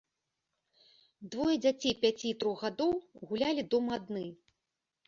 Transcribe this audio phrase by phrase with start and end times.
[1.35, 2.91] Двое дзяцей пяці і трох гадоў
[3.27, 4.27] гулялі дома адны.